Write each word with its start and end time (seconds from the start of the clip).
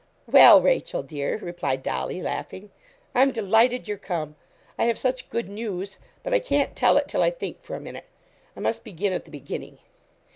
'Well, 0.25 0.59
Rachel, 0.59 1.03
dear,' 1.03 1.37
replied 1.37 1.83
Dolly, 1.83 2.23
laughing, 2.23 2.71
'I'm 3.13 3.31
delighted 3.31 3.87
you're 3.87 3.99
come; 3.99 4.35
I 4.75 4.85
have 4.85 4.97
such 4.97 5.29
good 5.29 5.47
news 5.47 5.99
but 6.23 6.33
I 6.33 6.39
can't 6.39 6.75
tell 6.75 6.97
it 6.97 7.07
till 7.07 7.21
I 7.21 7.29
think 7.29 7.61
for 7.61 7.75
a 7.75 7.79
minute 7.79 8.05
I 8.57 8.61
must 8.61 8.83
begin 8.83 9.13
at 9.13 9.25
the 9.25 9.29
beginning.' 9.31 9.77